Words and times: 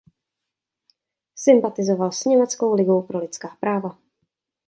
Sympatizoval 1.35 2.11
s 2.11 2.25
Německou 2.25 2.73
ligou 2.73 3.01
pro 3.01 3.19
lidská 3.19 3.57
práva. 3.59 3.97